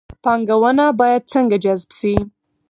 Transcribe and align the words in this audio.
پانګونه 0.23 0.85
باید 0.99 1.23
څنګه 1.33 1.55
جذب 1.63 1.89
شي؟ 1.99 2.13